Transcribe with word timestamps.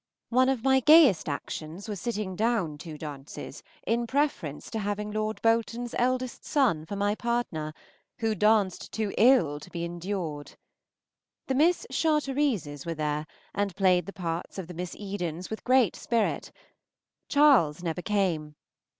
One 0.29 0.49
of 0.49 0.63
my 0.63 0.79
gayest 0.79 1.29
actions 1.29 1.87
was 1.87 2.01
sitting 2.01 2.35
down 2.35 2.79
two 2.79 2.97
dances 2.97 3.61
in 3.85 4.07
preference 4.07 4.71
to 4.71 4.79
having 4.79 5.11
Lord 5.11 5.39
Bolton's 5.43 5.93
eldest 5.95 6.43
son 6.43 6.87
for 6.87 6.95
my 6.95 7.13
partner, 7.13 7.71
who 8.17 8.33
danced 8.33 8.91
too 8.91 9.13
ill 9.15 9.59
to 9.59 9.69
be 9.69 9.85
endured. 9.85 10.53
The 11.45 11.53
Miss 11.53 11.85
Charterises 11.91 12.83
were 12.83 12.95
there, 12.95 13.27
and 13.53 13.75
played 13.75 14.07
the 14.07 14.11
parts 14.13 14.57
of 14.57 14.65
the 14.65 14.73
Miss 14.73 14.95
Edens 14.95 15.51
with 15.51 15.63
great 15.63 15.95
spirit. 15.95 16.51
Charles 17.29 17.83
never 17.83 18.01
came. 18.01 18.55